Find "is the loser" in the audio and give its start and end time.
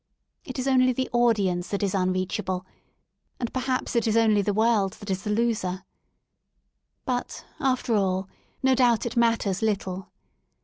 5.11-5.83